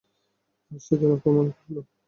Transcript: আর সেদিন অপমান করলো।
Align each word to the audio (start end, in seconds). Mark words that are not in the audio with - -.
আর 0.71 0.79
সেদিন 0.85 1.09
অপমান 1.17 1.47
করলো। 1.55 1.81